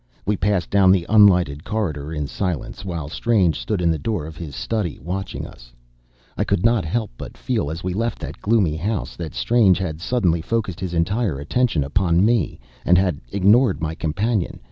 [0.25, 4.35] We passed down the unlighted corridor in silence, while Strange stood in the door of
[4.35, 5.71] his study, watching us.
[6.35, 10.01] I could not help but feel, as we left that gloomy house, that Strange had
[10.01, 14.59] suddenly focused his entire attention upon me, and had ignored my companion.